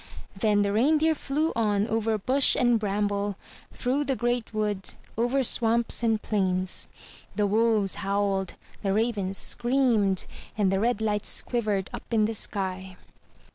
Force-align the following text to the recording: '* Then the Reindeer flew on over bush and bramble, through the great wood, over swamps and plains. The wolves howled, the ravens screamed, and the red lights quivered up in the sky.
'* 0.23 0.25
Then 0.35 0.63
the 0.63 0.73
Reindeer 0.73 1.13
flew 1.13 1.53
on 1.55 1.87
over 1.87 2.17
bush 2.17 2.55
and 2.55 2.79
bramble, 2.79 3.35
through 3.71 4.05
the 4.05 4.15
great 4.15 4.51
wood, 4.51 4.95
over 5.15 5.43
swamps 5.43 6.01
and 6.01 6.19
plains. 6.19 6.87
The 7.35 7.45
wolves 7.45 7.93
howled, 8.01 8.55
the 8.81 8.93
ravens 8.93 9.37
screamed, 9.37 10.25
and 10.57 10.71
the 10.71 10.79
red 10.79 11.01
lights 11.03 11.43
quivered 11.43 11.87
up 11.93 12.11
in 12.11 12.25
the 12.25 12.33
sky. 12.33 12.97